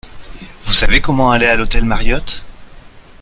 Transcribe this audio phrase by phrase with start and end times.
[0.65, 2.43] Vous savez comment aller à l'hôtel Mariott?